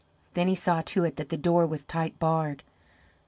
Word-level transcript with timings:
Then 0.33 0.47
he 0.47 0.55
saw 0.55 0.81
to 0.81 1.03
it 1.03 1.17
that 1.17 1.29
the 1.29 1.37
door 1.37 1.67
was 1.67 1.85
tight 1.85 2.17
barred. 2.17 2.63